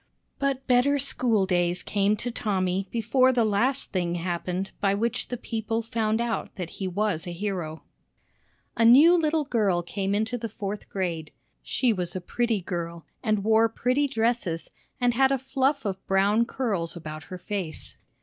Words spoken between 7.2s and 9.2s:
a hero. A new